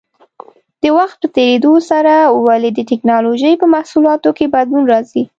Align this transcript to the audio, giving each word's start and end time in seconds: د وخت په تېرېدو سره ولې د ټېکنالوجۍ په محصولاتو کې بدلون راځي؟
د 0.81 0.83
وخت 0.97 1.17
په 1.21 1.27
تېرېدو 1.35 1.73
سره 1.89 2.13
ولې 2.47 2.69
د 2.73 2.79
ټېکنالوجۍ 2.89 3.53
په 3.61 3.67
محصولاتو 3.75 4.29
کې 4.37 4.45
بدلون 4.55 4.83
راځي؟ 4.93 5.23